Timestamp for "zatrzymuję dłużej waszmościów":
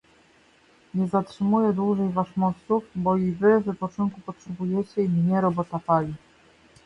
1.07-2.83